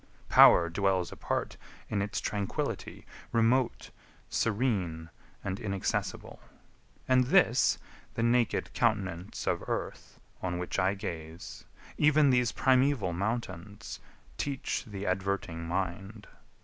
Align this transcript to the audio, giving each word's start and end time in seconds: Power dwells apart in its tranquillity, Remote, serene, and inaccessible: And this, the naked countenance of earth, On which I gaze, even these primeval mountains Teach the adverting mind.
Power 0.29 0.67
dwells 0.67 1.11
apart 1.11 1.57
in 1.87 2.01
its 2.01 2.19
tranquillity, 2.19 3.05
Remote, 3.31 3.91
serene, 4.31 5.11
and 5.43 5.59
inaccessible: 5.59 6.39
And 7.07 7.25
this, 7.25 7.77
the 8.15 8.23
naked 8.23 8.73
countenance 8.73 9.45
of 9.45 9.63
earth, 9.69 10.19
On 10.41 10.57
which 10.57 10.79
I 10.79 10.95
gaze, 10.95 11.65
even 11.99 12.31
these 12.31 12.51
primeval 12.51 13.13
mountains 13.13 13.99
Teach 14.37 14.85
the 14.85 15.05
adverting 15.05 15.67
mind. 15.67 16.25